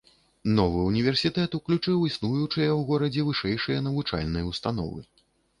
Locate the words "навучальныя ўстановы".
3.89-4.99